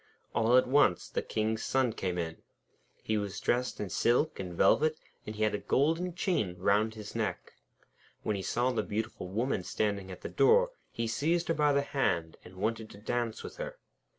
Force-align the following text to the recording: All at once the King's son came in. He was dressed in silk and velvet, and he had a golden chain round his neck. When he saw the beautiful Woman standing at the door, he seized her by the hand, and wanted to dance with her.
All 0.33 0.57
at 0.57 0.67
once 0.67 1.07
the 1.09 1.21
King's 1.21 1.63
son 1.63 1.93
came 1.93 2.17
in. 2.17 2.41
He 3.03 3.19
was 3.19 3.39
dressed 3.39 3.79
in 3.79 3.91
silk 3.91 4.39
and 4.39 4.51
velvet, 4.51 4.97
and 5.27 5.35
he 5.35 5.43
had 5.43 5.53
a 5.53 5.59
golden 5.59 6.15
chain 6.15 6.55
round 6.57 6.95
his 6.95 7.13
neck. 7.13 7.53
When 8.23 8.35
he 8.35 8.41
saw 8.41 8.71
the 8.71 8.81
beautiful 8.81 9.27
Woman 9.27 9.61
standing 9.61 10.09
at 10.09 10.21
the 10.21 10.27
door, 10.27 10.71
he 10.91 11.05
seized 11.05 11.49
her 11.49 11.53
by 11.53 11.71
the 11.73 11.83
hand, 11.83 12.37
and 12.43 12.55
wanted 12.55 12.89
to 12.89 12.97
dance 12.97 13.43
with 13.43 13.57
her. 13.57 13.77